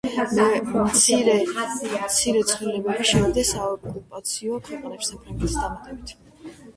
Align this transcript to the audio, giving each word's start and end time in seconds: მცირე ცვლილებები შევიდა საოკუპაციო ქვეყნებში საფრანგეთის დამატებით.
მცირე 0.85 1.35
ცვლილებები 2.13 3.05
შევიდა 3.09 3.43
საოკუპაციო 3.49 4.57
ქვეყნებში 4.71 5.11
საფრანგეთის 5.11 5.59
დამატებით. 5.59 6.15